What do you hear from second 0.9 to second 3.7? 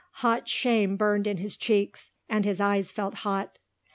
burned in his cheeks and his eyes felt hot.